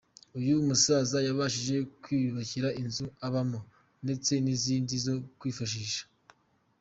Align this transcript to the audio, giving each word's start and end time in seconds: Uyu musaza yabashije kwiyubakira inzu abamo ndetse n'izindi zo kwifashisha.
Uyu 0.39 0.53
musaza 0.67 1.17
yabashije 1.27 1.75
kwiyubakira 2.01 2.69
inzu 2.81 3.05
abamo 3.27 3.59
ndetse 4.03 4.31
n'izindi 4.43 4.93
zo 5.05 5.13
kwifashisha. 5.39 6.03